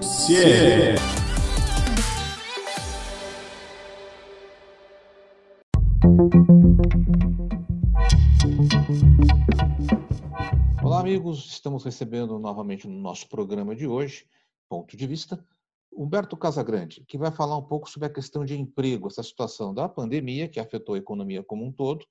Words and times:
Ciência. 0.00 0.94
Olá, 10.82 11.00
amigos. 11.00 11.46
Estamos 11.46 11.84
recebendo 11.84 12.38
novamente 12.38 12.86
no 12.86 13.00
nosso 13.00 13.28
programa 13.28 13.74
de 13.74 13.86
hoje, 13.86 14.24
Ponto 14.68 14.96
de 14.96 15.06
Vista, 15.06 15.44
Humberto 15.92 16.36
Casagrande, 16.36 17.04
que 17.06 17.18
vai 17.18 17.32
falar 17.32 17.56
um 17.56 17.62
pouco 17.62 17.90
sobre 17.90 18.06
a 18.06 18.12
questão 18.12 18.44
de 18.44 18.58
emprego, 18.58 19.08
essa 19.08 19.22
situação 19.22 19.74
da 19.74 19.88
pandemia 19.88 20.48
que 20.48 20.60
afetou 20.60 20.94
a 20.94 20.98
economia 20.98 21.42
como 21.42 21.64
um 21.64 21.72
todo 21.72 22.06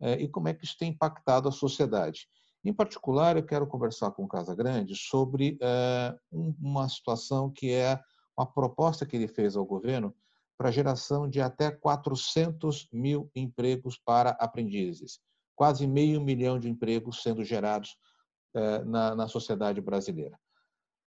eh, 0.00 0.22
e 0.22 0.28
como 0.28 0.48
é 0.48 0.54
que 0.54 0.64
isso 0.64 0.76
tem 0.78 0.90
impactado 0.90 1.48
a 1.48 1.52
sociedade. 1.52 2.28
Em 2.64 2.72
particular, 2.72 3.36
eu 3.36 3.44
quero 3.44 3.66
conversar 3.66 4.10
com 4.10 4.24
o 4.24 4.28
Casagrande 4.28 4.94
sobre 4.96 5.56
eh, 5.60 6.14
uma 6.32 6.88
situação 6.88 7.50
que 7.50 7.72
é 7.72 8.00
uma 8.36 8.46
proposta 8.46 9.06
que 9.06 9.16
ele 9.16 9.28
fez 9.28 9.56
ao 9.56 9.64
governo 9.64 10.14
para 10.56 10.68
a 10.68 10.72
geração 10.72 11.28
de 11.28 11.40
até 11.40 11.70
400 11.70 12.88
mil 12.92 13.30
empregos 13.34 13.96
para 14.04 14.30
aprendizes, 14.30 15.20
quase 15.54 15.86
meio 15.86 16.20
milhão 16.20 16.58
de 16.58 16.68
empregos 16.68 17.22
sendo 17.22 17.44
gerados 17.44 17.96
eh, 18.54 18.84
na, 18.84 19.14
na 19.14 19.28
sociedade 19.28 19.80
brasileira. 19.80 20.38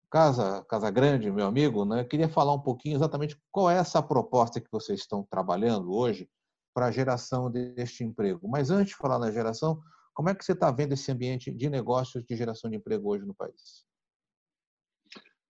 Casa, 0.09 0.63
Casa 0.69 0.89
Grande, 0.89 1.31
meu 1.31 1.47
amigo, 1.47 1.85
né, 1.85 2.03
queria 2.03 2.27
falar 2.27 2.53
um 2.53 2.59
pouquinho 2.59 2.95
exatamente 2.95 3.37
qual 3.49 3.69
é 3.69 3.77
essa 3.77 4.01
proposta 4.01 4.59
que 4.59 4.71
vocês 4.71 5.01
estão 5.01 5.25
trabalhando 5.29 5.93
hoje 5.93 6.29
para 6.73 6.87
a 6.87 6.91
geração 6.91 7.49
deste 7.49 8.03
emprego. 8.03 8.47
Mas 8.47 8.71
antes 8.71 8.89
de 8.89 8.97
falar 8.97 9.19
na 9.19 9.31
geração, 9.31 9.81
como 10.13 10.29
é 10.29 10.35
que 10.35 10.43
você 10.43 10.53
está 10.53 10.71
vendo 10.71 10.93
esse 10.93 11.11
ambiente 11.11 11.51
de 11.51 11.69
negócios 11.69 12.23
de 12.23 12.35
geração 12.35 12.69
de 12.69 12.77
emprego 12.77 13.09
hoje 13.09 13.25
no 13.25 13.33
país? 13.33 13.85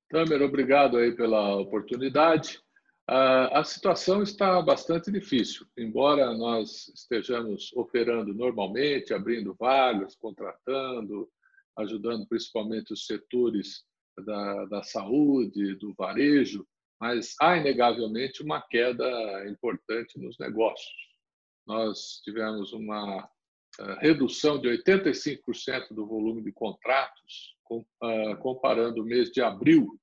Tamer, 0.09 0.41
obrigado 0.41 0.97
aí 0.97 1.15
pela 1.15 1.55
oportunidade. 1.55 2.61
A 3.07 3.63
situação 3.63 4.21
está 4.21 4.61
bastante 4.61 5.11
difícil, 5.11 5.65
embora 5.77 6.33
nós 6.33 6.87
estejamos 6.89 7.71
operando 7.73 8.33
normalmente, 8.33 9.13
abrindo 9.13 9.55
vagas, 9.59 10.15
contratando, 10.15 11.29
ajudando 11.77 12.27
principalmente 12.27 12.93
os 12.93 13.05
setores 13.05 13.83
da, 14.25 14.65
da 14.65 14.83
saúde, 14.83 15.75
do 15.75 15.93
varejo, 15.93 16.65
mas 16.99 17.35
há 17.41 17.57
inegavelmente 17.57 18.43
uma 18.43 18.61
queda 18.61 19.49
importante 19.49 20.19
nos 20.19 20.37
negócios. 20.37 20.93
Nós 21.65 22.21
tivemos 22.23 22.71
uma 22.73 23.29
redução 23.99 24.59
de 24.59 24.67
85% 24.67 25.93
do 25.93 26.05
volume 26.05 26.41
de 26.43 26.51
contratos, 26.51 27.55
uh, 27.69 28.37
comparando 28.39 29.01
o 29.01 29.05
mês 29.05 29.29
de 29.29 29.41
abril 29.41 29.99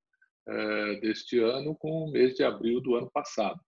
uh, 0.48 1.00
deste 1.00 1.38
ano 1.38 1.76
com 1.76 2.04
o 2.04 2.10
mês 2.10 2.34
de 2.34 2.42
abril 2.42 2.80
do 2.80 2.94
ano 2.96 3.10
passado. 3.10 3.60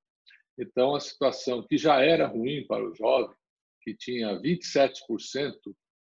Então, 0.58 0.94
a 0.94 1.00
situação 1.00 1.66
que 1.66 1.78
já 1.78 2.00
era 2.00 2.26
ruim 2.26 2.66
para 2.66 2.84
o 2.84 2.94
jovem, 2.94 3.34
que 3.82 3.94
tinha 3.94 4.38
27% 4.40 5.54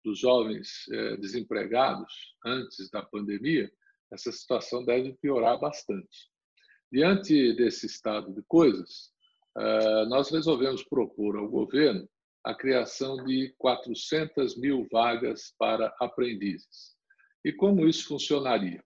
dos 0.03 0.17
jovens 0.17 0.85
desempregados 1.19 2.35
antes 2.43 2.89
da 2.89 3.03
pandemia, 3.03 3.69
essa 4.11 4.31
situação 4.31 4.83
deve 4.83 5.13
piorar 5.21 5.59
bastante. 5.59 6.31
Diante 6.91 7.53
desse 7.53 7.85
estado 7.85 8.33
de 8.33 8.41
coisas, 8.47 9.11
eh, 9.57 10.05
nós 10.05 10.31
resolvemos 10.31 10.83
propor 10.83 11.37
ao 11.37 11.47
governo 11.47 12.09
a 12.43 12.53
criação 12.53 13.23
de 13.25 13.53
400 13.57 14.57
mil 14.57 14.87
vagas 14.91 15.53
para 15.57 15.93
aprendizes. 15.99 16.95
E 17.43 17.51
como 17.53 17.87
isso 17.87 18.07
funcionaria? 18.07 18.83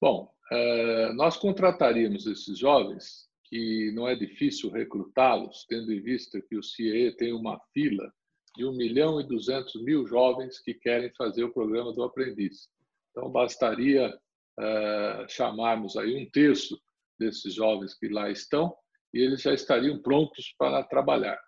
Bom, 0.00 0.30
eh, 0.52 1.12
nós 1.14 1.36
contrataríamos 1.36 2.26
esses 2.26 2.58
jovens, 2.58 3.28
que 3.44 3.92
não 3.94 4.08
é 4.08 4.14
difícil 4.14 4.70
recrutá-los, 4.70 5.64
tendo 5.68 5.92
em 5.92 6.00
vista 6.00 6.40
que 6.40 6.56
o 6.56 6.62
CIE 6.62 7.12
tem 7.16 7.32
uma 7.32 7.58
fila 7.72 8.12
de 8.56 8.64
1 8.64 8.72
milhão 8.72 9.20
e 9.20 9.26
200 9.26 9.82
mil 9.82 10.06
jovens 10.06 10.60
que 10.60 10.74
querem 10.74 11.12
fazer 11.14 11.44
o 11.44 11.52
programa 11.52 11.92
do 11.92 12.02
aprendiz. 12.02 12.68
Então, 13.10 13.30
bastaria 13.30 14.08
uh, 14.10 15.28
chamarmos 15.28 15.96
aí 15.96 16.16
um 16.16 16.30
terço 16.30 16.80
desses 17.18 17.54
jovens 17.54 17.94
que 17.94 18.08
lá 18.08 18.30
estão 18.30 18.74
e 19.12 19.20
eles 19.20 19.42
já 19.42 19.52
estariam 19.52 20.00
prontos 20.00 20.54
para 20.58 20.82
trabalhar. 20.84 21.38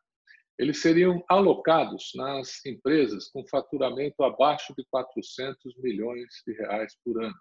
Eles 0.59 0.81
seriam 0.81 1.23
alocados 1.29 2.13
nas 2.15 2.65
empresas 2.65 3.29
com 3.29 3.47
faturamento 3.47 4.23
abaixo 4.23 4.75
de 4.77 4.85
400 4.91 5.77
milhões 5.79 6.27
de 6.47 6.55
reais 6.55 6.97
por 7.05 7.23
ano, 7.23 7.37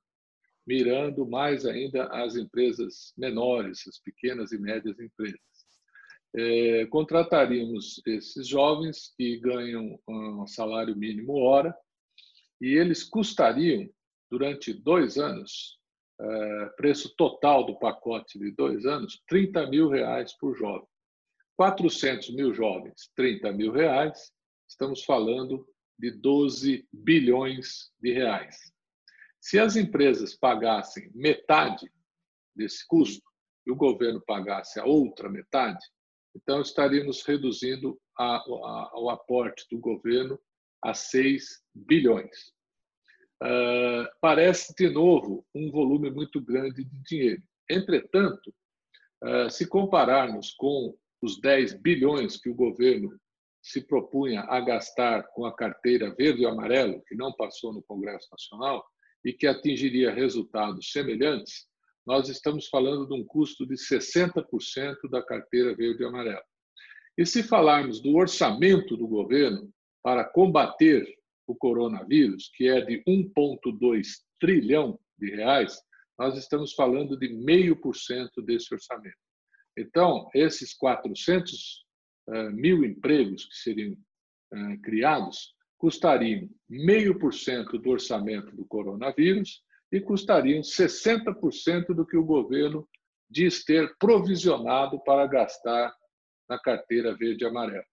mirando 0.68 1.26
mais 1.26 1.66
ainda 1.66 2.08
as 2.08 2.36
empresas 2.36 3.14
menores, 3.18 3.88
as 3.88 4.00
pequenas 4.00 4.52
e 4.52 4.58
médias 4.58 5.00
empresas. 5.00 5.40
É, 6.38 6.86
contrataríamos 6.88 8.02
esses 8.06 8.46
jovens 8.46 9.14
que 9.16 9.38
ganham 9.40 9.98
um 10.06 10.46
salário 10.46 10.94
mínimo 10.94 11.38
hora 11.38 11.74
e 12.60 12.76
eles 12.76 13.04
custariam 13.04 13.90
durante 14.30 14.74
dois 14.74 15.18
anos, 15.18 15.80
é, 16.20 16.66
preço 16.76 17.16
total 17.16 17.66
do 17.66 17.80
pacote 17.80 18.38
de 18.38 18.52
dois 18.52 18.86
anos, 18.86 19.24
30 19.30 19.68
mil 19.68 19.88
reais 19.88 20.34
por 20.38 20.58
jovem. 20.58 20.88
400 21.58 22.34
mil 22.36 22.54
jovens, 22.54 23.10
30 23.16 23.52
mil 23.54 23.72
reais, 23.72 24.32
estamos 24.68 25.04
falando 25.04 25.68
de 25.98 26.12
12 26.12 26.88
bilhões 26.92 27.92
de 28.02 28.14
reais. 28.14 28.58
Se 29.40 29.60
as 29.60 29.76
empresas 29.76 30.36
pagassem 30.36 31.10
metade 31.14 31.90
desse 32.56 32.86
custo 32.88 33.24
e 33.66 33.72
o 33.72 33.76
governo 33.76 34.22
pagasse 34.26 34.80
a 34.80 34.86
outra 34.86 35.30
metade, 35.30 35.86
então 36.36 36.62
estaríamos 36.62 37.24
reduzindo 37.24 38.00
a, 38.18 38.38
a, 38.38 39.00
o 39.00 39.10
aporte 39.10 39.66
do 39.72 39.80
governo 39.80 40.40
a 40.84 40.94
6 40.94 41.64
bilhões. 41.74 42.54
Uh, 43.44 44.08
parece, 44.22 44.74
de 44.76 44.90
novo, 44.90 45.46
um 45.54 45.72
volume 45.72 46.10
muito 46.10 46.42
grande 46.42 46.84
de 46.84 47.04
dinheiro. 47.04 47.44
Entretanto, 47.70 48.54
uh, 49.24 49.50
se 49.50 49.68
compararmos 49.68 50.54
com 50.54 50.96
os 51.26 51.42
10 51.42 51.82
bilhões 51.82 52.38
que 52.38 52.50
o 52.50 52.56
governo 52.56 53.10
se 53.60 53.82
propunha 53.82 54.42
a 54.42 54.60
gastar 54.62 55.24
com 55.34 55.44
a 55.44 55.56
carteira 55.56 56.14
verde 56.16 56.44
e 56.44 56.46
amarelo, 56.46 57.02
que 57.08 57.16
não 57.16 57.34
passou 57.34 57.74
no 57.74 57.82
Congresso 57.82 58.28
Nacional 58.32 58.86
e 59.26 59.34
que 59.34 59.48
atingiria 59.48 60.14
resultados 60.14 60.92
semelhantes, 60.92 61.66
nós 62.06 62.30
estamos 62.30 62.68
falando 62.68 63.08
de 63.08 63.16
um 63.16 63.26
custo 63.26 63.66
de 63.66 63.74
60% 63.74 65.10
da 65.10 65.24
carteira 65.24 65.76
verde 65.76 66.04
e 66.04 66.06
amarelo. 66.06 66.44
E 67.18 67.26
se 67.26 67.42
falarmos 67.42 68.00
do 68.00 68.16
orçamento 68.16 68.96
do 68.96 69.08
governo 69.08 69.68
para 70.04 70.24
combater 70.24 71.04
o 71.48 71.56
coronavírus, 71.56 72.52
que 72.54 72.68
é 72.68 72.82
de 72.82 73.04
1,2 73.04 74.06
trilhão 74.40 75.00
de 75.18 75.32
reais, 75.32 75.76
nós 76.20 76.38
estamos 76.38 76.74
falando 76.74 77.18
de 77.18 77.30
meio 77.30 77.76
por 77.76 77.96
cento 77.96 78.44
desse 78.44 78.72
orçamento. 78.72 79.25
Então, 79.78 80.30
esses 80.34 80.74
400 80.74 81.86
uh, 82.30 82.52
mil 82.52 82.84
empregos 82.84 83.46
que 83.46 83.56
seriam 83.56 83.94
uh, 83.94 84.82
criados 84.82 85.54
custariam 85.78 86.50
meio 86.70 87.20
por 87.20 87.34
cento 87.34 87.78
do 87.78 87.90
orçamento 87.90 88.56
do 88.56 88.66
coronavírus 88.66 89.62
e 89.92 90.00
custariam 90.00 90.62
60% 90.62 91.94
do 91.94 92.06
que 92.06 92.18
o 92.18 92.26
governo 92.26 92.88
diz 93.30 93.64
ter 93.64 93.96
provisionado 93.98 95.00
para 95.04 95.28
gastar 95.28 95.94
na 96.50 96.60
carteira 96.60 97.16
verde 97.16 97.44
e 97.44 97.48
amarela. 97.48 97.86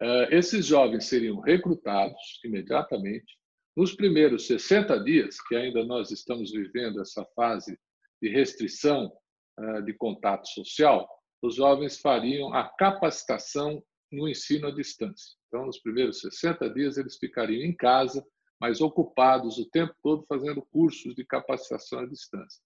Eh, 0.00 0.38
esses 0.38 0.66
jovens 0.66 1.04
seriam 1.04 1.40
recrutados 1.40 2.40
imediatamente. 2.44 3.38
Nos 3.76 3.94
primeiros 3.94 4.46
60 4.46 5.02
dias, 5.04 5.40
que 5.40 5.54
ainda 5.54 5.84
nós 5.84 6.10
estamos 6.10 6.50
vivendo 6.50 7.00
essa 7.00 7.24
fase 7.36 7.78
de 8.20 8.28
restrição 8.28 9.06
eh, 9.06 9.21
de 9.84 9.92
contato 9.94 10.46
social, 10.48 11.08
os 11.42 11.56
jovens 11.56 12.00
fariam 12.00 12.54
a 12.54 12.68
capacitação 12.68 13.82
no 14.10 14.28
ensino 14.28 14.68
à 14.68 14.70
distância. 14.70 15.36
Então, 15.48 15.66
nos 15.66 15.78
primeiros 15.78 16.20
60 16.20 16.70
dias, 16.70 16.96
eles 16.96 17.16
ficariam 17.16 17.62
em 17.62 17.74
casa, 17.74 18.24
mas 18.60 18.80
ocupados 18.80 19.58
o 19.58 19.68
tempo 19.70 19.94
todo 20.02 20.24
fazendo 20.28 20.62
cursos 20.62 21.14
de 21.14 21.24
capacitação 21.24 22.00
à 22.00 22.06
distância. 22.06 22.62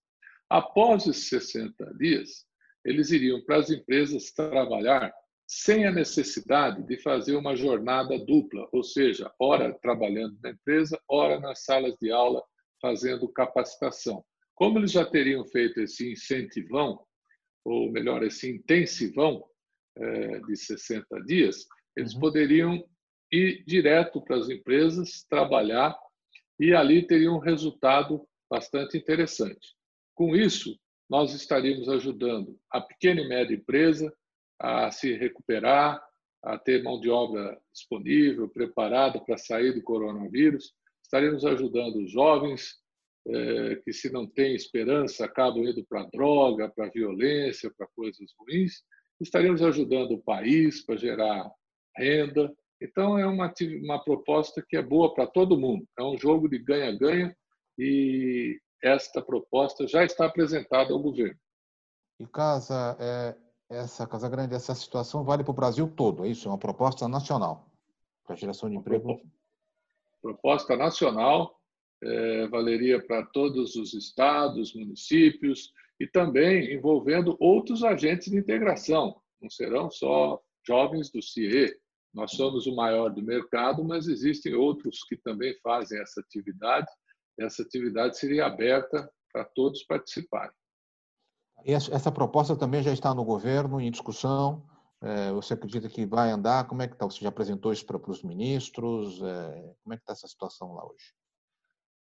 Após 0.49 1.07
esses 1.07 1.29
60 1.29 1.95
dias, 1.95 2.45
eles 2.85 3.11
iriam 3.11 3.43
para 3.45 3.57
as 3.57 3.71
empresas 3.71 4.31
trabalhar 4.33 5.13
sem 5.49 5.87
a 5.87 5.93
necessidade 5.93 6.83
de 6.85 7.01
fazer 7.03 7.37
uma 7.37 7.57
jornada 7.57 8.19
dupla, 8.19 8.69
ou 8.73 8.83
seja, 8.83 9.33
ora 9.39 9.73
trabalhando 9.81 10.37
na 10.43 10.51
empresa, 10.51 11.01
ora 11.09 11.41
nas 11.41 11.65
salas 11.65 11.97
de 12.01 12.11
aula 12.11 12.43
fazendo 12.81 13.29
capacitação. 13.29 14.25
Como 14.57 14.79
eles 14.79 14.93
já 14.93 15.05
teriam 15.05 15.45
feito 15.45 15.81
esse 15.81 16.11
incentivão, 16.11 16.99
ou 17.63 17.93
melhor, 17.93 18.23
esse 18.23 18.51
intensivão 18.51 19.45
é, 19.95 20.41
de 20.41 20.57
60 20.57 21.23
dias, 21.25 21.67
eles 21.95 22.15
uhum. 22.15 22.21
poderiam 22.21 22.85
ir 23.31 23.63
direto 23.67 24.21
para 24.23 24.37
as 24.37 24.49
empresas, 24.49 25.25
trabalhar 25.29 25.97
e 26.59 26.75
ali 26.75 27.07
teria 27.07 27.31
um 27.31 27.39
resultado 27.39 28.27
bastante 28.51 28.97
interessante. 28.97 29.77
Com 30.15 30.35
isso, 30.35 30.79
nós 31.09 31.35
estaríamos 31.35 31.89
ajudando 31.91 32.59
a 32.71 32.81
pequena 32.81 33.21
e 33.21 33.29
média 33.29 33.55
empresa 33.55 34.11
a 34.59 34.91
se 34.91 35.15
recuperar, 35.15 36.03
a 36.43 36.59
ter 36.59 36.83
mão 36.83 36.99
de 36.99 37.11
obra 37.11 37.61
disponível, 37.75 38.49
preparada 38.49 39.21
para 39.21 39.37
sair 39.37 39.75
do 39.75 39.83
coronavírus. 39.83 40.73
Estaremos 41.03 41.45
ajudando 41.45 41.97
os 41.97 42.11
jovens 42.11 42.77
é, 43.29 43.77
que, 43.77 43.93
se 43.93 44.11
não 44.11 44.27
têm 44.27 44.55
esperança, 44.55 45.25
acabam 45.25 45.65
indo 45.65 45.85
para 45.85 46.05
droga, 46.05 46.69
para 46.69 46.91
violência, 46.91 47.73
para 47.77 47.87
coisas 47.95 48.27
ruins. 48.39 48.83
Estaremos 49.21 49.63
ajudando 49.63 50.13
o 50.13 50.23
país 50.23 50.85
para 50.85 50.97
gerar 50.97 51.51
renda. 51.97 52.53
Então, 52.81 53.19
é 53.19 53.27
uma, 53.27 53.53
uma 53.83 54.05
proposta 54.05 54.65
que 54.67 54.77
é 54.77 54.83
boa 54.83 55.15
para 55.15 55.27
todo 55.27 55.59
mundo. 55.59 55.87
É 55.99 56.03
um 56.03 56.17
jogo 56.19 56.49
de 56.49 56.59
ganha-ganha 56.59 57.35
e 57.79 58.61
esta 58.83 59.23
proposta 59.23 59.87
já 59.87 60.05
está 60.05 60.27
apresentada 60.27 60.93
ao 60.93 61.01
governo. 61.01 61.39
E 62.21 62.27
Casa, 62.27 62.97
é, 63.01 63.37
essa 63.69 64.07
Casa 64.07 64.29
Grande, 64.29 64.55
essa 64.55 64.75
situação 64.75 65.25
vale 65.25 65.43
para 65.43 65.51
o 65.51 65.55
Brasil 65.55 65.91
todo, 65.95 66.25
é 66.25 66.29
isso? 66.29 66.49
É 66.49 66.51
uma 66.51 66.59
proposta 66.59 67.09
nacional 67.09 67.67
para 68.27 68.37
geração 68.37 68.69
de 68.69 68.77
emprego? 68.77 69.21
Proposta 70.21 70.77
nacional, 70.77 71.59
é, 72.07 72.47
valeria 72.49 73.05
para 73.05 73.25
todos 73.27 73.77
os 73.77 73.95
estados, 73.95 74.75
municípios 74.75 75.73
e 75.99 76.07
também 76.07 76.75
envolvendo 76.75 77.37
outros 77.41 77.83
agentes 77.83 78.31
de 78.31 78.39
integração. 78.39 79.21
Não 79.41 79.51
serão 79.51 79.91
só 79.91 80.41
jovens 80.67 81.11
do 81.11 81.23
CIE. 81.23 81.75
Nós 82.15 82.33
somos 82.33 82.67
o 82.67 82.75
maior 82.75 83.11
do 83.11 83.23
mercado, 83.23 83.85
mas 83.85 84.09
existem 84.09 84.55
outros 84.55 85.05
que 85.09 85.17
também 85.17 85.55
fazem 85.63 86.01
essa 86.01 86.21
atividade 86.21 86.89
essa 87.39 87.63
atividade 87.63 88.19
seria 88.19 88.47
aberta 88.47 89.11
para 89.33 89.45
todos 89.45 89.83
participarem. 89.85 90.55
Essa 91.65 92.13
proposta 92.13 92.57
também 92.57 92.83
já 92.83 92.93
está 92.93 93.15
no 93.15 93.25
governo, 93.25 93.81
em 93.81 93.91
discussão. 93.91 94.65
É, 95.03 95.33
você 95.33 95.55
acredita 95.55 95.89
que 95.89 96.07
vai 96.07 96.31
andar? 96.31 96.67
Como 96.67 96.81
é 96.81 96.89
que 96.89 96.95
está? 96.95 97.05
Você 97.05 97.21
já 97.21 97.29
apresentou 97.29 97.73
isso 97.73 97.85
para, 97.85 97.99
os 98.11 98.23
ministros? 98.23 99.21
É, 99.23 99.75
como 99.83 99.95
é 99.95 99.97
que 99.97 100.03
está 100.03 100.13
essa 100.13 100.29
situação 100.29 100.73
lá 100.73 100.85
hoje? 100.87 101.13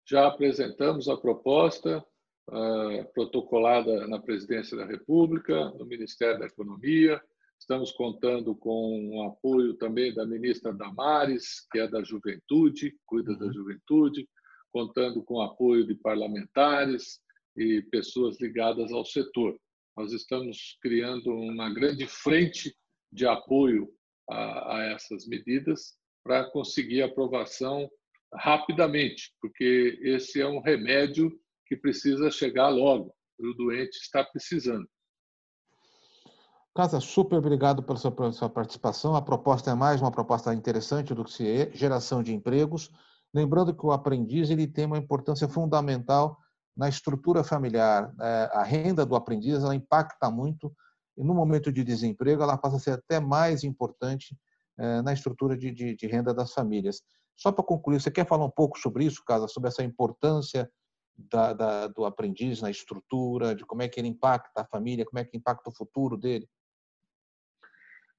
Já 0.09 0.25
apresentamos 0.25 1.07
a 1.07 1.15
proposta 1.15 2.03
uh, 2.49 3.13
protocolada 3.13 4.07
na 4.07 4.17
Presidência 4.17 4.75
da 4.75 4.83
República, 4.83 5.69
no 5.77 5.85
Ministério 5.85 6.39
da 6.39 6.47
Economia. 6.47 7.21
Estamos 7.59 7.91
contando 7.91 8.55
com 8.55 9.09
o 9.15 9.23
apoio 9.23 9.75
também 9.75 10.11
da 10.11 10.25
ministra 10.25 10.73
Damares, 10.73 11.67
que 11.71 11.77
é 11.77 11.87
da 11.87 12.01
Juventude, 12.03 12.97
cuida 13.05 13.33
uhum. 13.33 13.37
da 13.37 13.51
Juventude 13.53 14.27
contando 14.71 15.23
com 15.23 15.35
o 15.35 15.41
apoio 15.41 15.85
de 15.85 15.93
parlamentares 15.93 17.19
e 17.55 17.81
pessoas 17.91 18.39
ligadas 18.41 18.91
ao 18.91 19.05
setor. 19.05 19.59
Nós 19.95 20.11
estamos 20.11 20.77
criando 20.81 21.31
uma 21.31 21.71
grande 21.71 22.07
frente 22.07 22.75
de 23.11 23.27
apoio 23.27 23.87
a, 24.27 24.77
a 24.77 24.83
essas 24.85 25.27
medidas 25.27 25.95
para 26.23 26.49
conseguir 26.49 27.01
aprovação 27.03 27.89
rapidamente, 28.33 29.33
porque 29.41 29.99
esse 30.01 30.41
é 30.41 30.47
um 30.47 30.61
remédio 30.61 31.31
que 31.65 31.75
precisa 31.75 32.31
chegar 32.31 32.69
logo, 32.69 33.13
o 33.39 33.53
doente 33.53 33.97
está 33.97 34.23
precisando. 34.23 34.87
Casa, 36.75 36.99
super 36.99 37.37
obrigado 37.37 37.83
pela 37.83 37.97
sua, 37.97 38.11
pela 38.11 38.31
sua 38.31 38.49
participação. 38.49 39.15
A 39.15 39.21
proposta 39.21 39.71
é 39.71 39.75
mais 39.75 40.01
uma 40.01 40.11
proposta 40.11 40.53
interessante 40.53 41.13
do 41.13 41.23
que 41.23 41.31
se 41.31 41.47
é, 41.47 41.71
geração 41.73 42.23
de 42.23 42.33
empregos 42.33 42.91
Lembrando 43.33 43.75
que 43.75 43.85
o 43.85 43.91
aprendiz 43.91 44.49
ele 44.49 44.67
tem 44.67 44.85
uma 44.85 44.97
importância 44.97 45.47
fundamental 45.47 46.37
na 46.75 46.89
estrutura 46.89 47.43
familiar. 47.43 48.11
É, 48.19 48.49
a 48.53 48.63
renda 48.63 49.05
do 49.05 49.15
aprendiz 49.15 49.63
ela 49.63 49.75
impacta 49.75 50.31
muito 50.31 50.73
e 51.17 51.23
no 51.23 51.33
momento 51.33 51.71
de 51.71 51.83
desemprego 51.83 52.41
ela 52.41 52.57
passa 52.57 52.77
a 52.77 52.79
ser 52.79 52.91
até 52.91 53.19
mais 53.19 53.63
importante 53.63 54.35
é, 54.77 55.01
na 55.01 55.13
estrutura 55.13 55.55
de, 55.55 55.71
de, 55.71 55.95
de 55.95 56.07
renda 56.07 56.33
das 56.33 56.53
famílias. 56.53 57.01
Só 57.39 57.53
para 57.53 57.63
concluir, 57.63 58.01
você 58.01 58.11
quer 58.11 58.27
falar 58.27 58.43
um 58.43 58.51
pouco 58.51 58.77
sobre 58.77 59.05
isso, 59.05 59.23
Casa, 59.23 59.47
sobre 59.47 59.69
essa 59.69 59.81
importância 59.81 60.69
da, 61.15 61.53
da, 61.53 61.87
do 61.87 62.03
aprendiz 62.03 62.61
na 62.61 62.69
estrutura, 62.69 63.55
de 63.55 63.65
como 63.65 63.81
é 63.81 63.87
que 63.87 63.97
ele 63.97 64.09
impacta 64.09 64.61
a 64.61 64.65
família, 64.65 65.05
como 65.05 65.19
é 65.19 65.23
que 65.23 65.37
impacta 65.37 65.69
o 65.69 65.73
futuro 65.73 66.17
dele? 66.17 66.45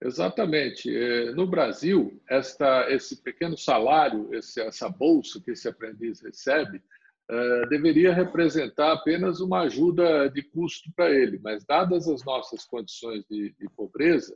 Exatamente. 0.02 0.88
É, 0.88 1.32
no 1.32 1.46
Brasil, 1.46 2.18
esta, 2.30 2.90
esse 2.90 3.22
pequeno 3.22 3.58
salário, 3.58 4.34
esse, 4.34 4.58
essa 4.62 4.88
bolsa 4.88 5.38
que 5.38 5.50
esse 5.50 5.68
aprendiz 5.68 6.22
recebe, 6.22 6.82
é, 7.28 7.66
deveria 7.66 8.14
representar 8.14 8.92
apenas 8.92 9.40
uma 9.40 9.60
ajuda 9.60 10.30
de 10.30 10.42
custo 10.42 10.90
para 10.96 11.10
ele, 11.10 11.38
mas, 11.42 11.62
dadas 11.66 12.08
as 12.08 12.24
nossas 12.24 12.64
condições 12.64 13.22
de, 13.30 13.54
de 13.60 13.68
pobreza, 13.76 14.34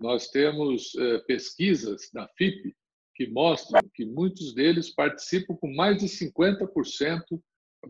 nós 0.00 0.26
temos 0.26 0.92
é, 0.96 1.18
pesquisas 1.18 2.10
da 2.12 2.26
FIP 2.36 2.74
que 3.14 3.26
mostram 3.28 3.80
que 3.94 4.04
muitos 4.04 4.54
deles 4.54 4.90
participam 4.90 5.56
com 5.56 5.72
mais 5.74 5.98
de 5.98 6.06
50% 6.06 7.40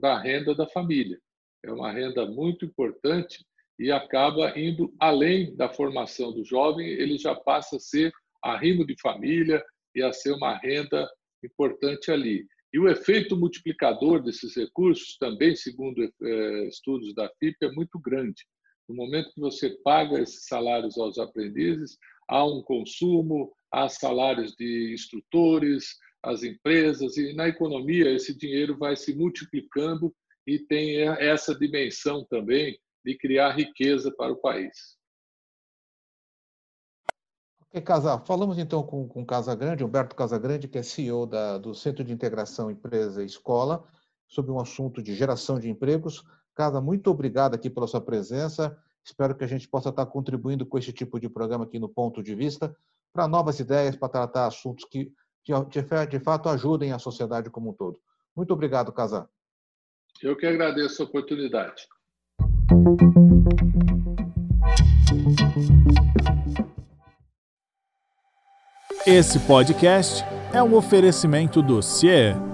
da 0.00 0.18
renda 0.20 0.54
da 0.54 0.66
família. 0.68 1.18
É 1.64 1.72
uma 1.72 1.90
renda 1.92 2.26
muito 2.26 2.64
importante 2.64 3.44
e 3.78 3.90
acaba 3.90 4.58
indo 4.58 4.94
além 5.00 5.54
da 5.56 5.68
formação 5.68 6.32
do 6.32 6.44
jovem, 6.44 6.86
ele 6.86 7.18
já 7.18 7.34
passa 7.34 7.76
a 7.76 7.80
ser 7.80 8.12
arrimo 8.42 8.86
de 8.86 8.94
família 9.00 9.64
e 9.94 10.02
a 10.02 10.12
ser 10.12 10.32
uma 10.32 10.56
renda 10.58 11.10
importante 11.42 12.10
ali. 12.10 12.46
E 12.72 12.78
o 12.78 12.88
efeito 12.88 13.36
multiplicador 13.36 14.22
desses 14.22 14.56
recursos, 14.56 15.16
também 15.18 15.54
segundo 15.54 16.02
eh, 16.02 16.68
estudos 16.68 17.14
da 17.14 17.30
FIP, 17.38 17.56
é 17.62 17.70
muito 17.70 17.98
grande. 18.00 18.42
No 18.88 18.96
momento 18.96 19.32
que 19.32 19.40
você 19.40 19.70
paga 19.82 20.20
esses 20.20 20.46
salários 20.46 20.98
aos 20.98 21.18
aprendizes, 21.18 21.96
há 22.28 22.44
um 22.44 22.62
consumo, 22.62 23.52
há 23.72 23.88
salários 23.88 24.54
de 24.56 24.92
instrutores, 24.92 25.96
as 26.22 26.42
empresas, 26.42 27.16
e 27.16 27.34
na 27.34 27.48
economia 27.48 28.10
esse 28.10 28.36
dinheiro 28.36 28.78
vai 28.78 28.96
se 28.96 29.14
multiplicando 29.14 30.14
e 30.46 30.58
tem 30.58 31.02
essa 31.18 31.54
dimensão 31.54 32.24
também 32.24 32.78
de 33.04 33.16
criar 33.16 33.52
riqueza 33.52 34.10
para 34.16 34.32
o 34.32 34.36
país. 34.36 34.96
Ok, 37.60 37.82
Casal. 37.82 38.24
Falamos 38.24 38.58
então 38.58 38.82
com, 38.82 39.06
com 39.06 39.24
Casagrande, 39.24 39.84
Humberto 39.84 40.16
Casagrande, 40.16 40.68
que 40.68 40.78
é 40.78 40.82
CEO 40.82 41.26
da, 41.26 41.58
do 41.58 41.74
Centro 41.74 42.04
de 42.04 42.12
Integração 42.12 42.70
Empresa 42.70 43.22
e 43.22 43.26
Escola, 43.26 43.84
sobre 44.26 44.50
um 44.52 44.60
assunto 44.60 45.02
de 45.02 45.14
geração 45.14 45.58
de 45.58 45.68
empregos. 45.68 46.24
Casa, 46.54 46.80
muito 46.80 47.10
obrigado 47.10 47.54
aqui 47.54 47.68
pela 47.68 47.86
sua 47.86 48.00
presença. 48.00 48.78
Espero 49.04 49.34
que 49.34 49.44
a 49.44 49.46
gente 49.46 49.68
possa 49.68 49.90
estar 49.90 50.06
contribuindo 50.06 50.64
com 50.64 50.78
esse 50.78 50.92
tipo 50.92 51.20
de 51.20 51.28
programa 51.28 51.64
aqui 51.64 51.78
no 51.78 51.88
Ponto 51.88 52.22
de 52.22 52.34
Vista, 52.34 52.74
para 53.12 53.28
novas 53.28 53.60
ideias, 53.60 53.94
para 53.94 54.08
tratar 54.08 54.46
assuntos 54.46 54.86
que 54.90 55.12
de, 55.44 56.06
de 56.08 56.18
fato 56.20 56.48
ajudem 56.48 56.92
a 56.92 56.98
sociedade 56.98 57.50
como 57.50 57.70
um 57.70 57.74
todo. 57.74 58.00
Muito 58.34 58.54
obrigado, 58.54 58.90
Casa. 58.92 59.28
Eu 60.22 60.34
que 60.36 60.46
agradeço 60.46 61.02
a 61.02 61.04
oportunidade. 61.04 61.86
Esse 69.06 69.38
podcast 69.40 70.24
é 70.50 70.62
um 70.62 70.74
oferecimento 70.74 71.60
do 71.60 71.82
CIE 71.82 72.53